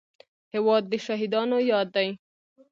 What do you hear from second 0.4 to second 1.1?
هېواد د